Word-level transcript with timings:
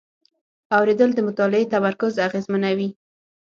اورېدل 0.77 1.09
د 1.15 1.19
مطالعې 1.27 1.65
تمرکز 1.73 2.13
اغېزمنوي. 2.27 2.89